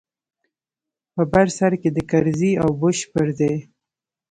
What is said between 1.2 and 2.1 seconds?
بر سر کښې د